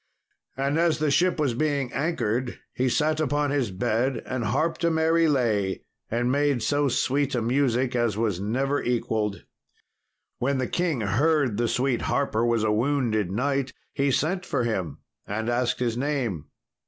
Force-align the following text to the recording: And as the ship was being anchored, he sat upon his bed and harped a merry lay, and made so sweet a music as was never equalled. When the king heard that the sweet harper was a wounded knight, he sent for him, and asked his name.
And 0.57 0.79
as 0.79 0.97
the 0.97 1.11
ship 1.11 1.39
was 1.39 1.53
being 1.53 1.93
anchored, 1.93 2.57
he 2.73 2.89
sat 2.89 3.19
upon 3.19 3.51
his 3.51 3.69
bed 3.69 4.23
and 4.25 4.45
harped 4.45 4.83
a 4.83 4.89
merry 4.89 5.27
lay, 5.27 5.83
and 6.09 6.31
made 6.31 6.63
so 6.63 6.87
sweet 6.89 7.35
a 7.35 7.41
music 7.43 7.95
as 7.95 8.17
was 8.17 8.39
never 8.39 8.81
equalled. 8.81 9.43
When 10.39 10.57
the 10.57 10.65
king 10.65 11.01
heard 11.01 11.49
that 11.49 11.57
the 11.61 11.67
sweet 11.69 12.01
harper 12.01 12.43
was 12.43 12.63
a 12.63 12.71
wounded 12.71 13.29
knight, 13.29 13.73
he 13.93 14.09
sent 14.09 14.43
for 14.43 14.63
him, 14.63 14.97
and 15.27 15.47
asked 15.49 15.77
his 15.77 15.95
name. 15.95 16.45